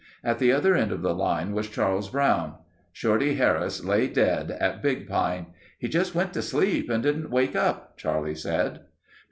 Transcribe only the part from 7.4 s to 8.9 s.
up," Charlie said.